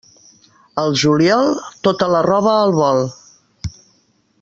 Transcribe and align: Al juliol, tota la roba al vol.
Al 0.83 0.95
juliol, 1.01 1.51
tota 1.89 2.09
la 2.17 2.25
roba 2.31 2.57
al 2.65 2.77
vol. 2.83 3.07